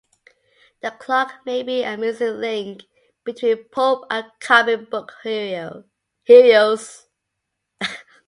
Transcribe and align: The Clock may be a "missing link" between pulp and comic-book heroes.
The 0.81 0.89
Clock 0.89 1.45
may 1.45 1.61
be 1.61 1.83
a 1.83 1.95
"missing 1.95 2.39
link" 2.39 2.85
between 3.23 3.65
pulp 3.69 4.07
and 4.09 4.25
comic-book 4.39 5.13
heroes. 5.21 7.05